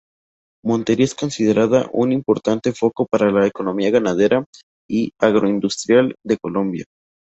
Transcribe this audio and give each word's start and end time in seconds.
Montería 0.65 1.05
es 1.05 1.13
considerada 1.13 1.87
un 1.93 2.11
importante 2.11 2.71
foco 2.73 3.05
para 3.05 3.29
la 3.31 3.45
economía 3.45 3.91
ganadera 3.91 4.43
y 4.89 5.11
agroindustrial 5.19 6.15
de 6.25 6.39
Colombia. 6.39 6.85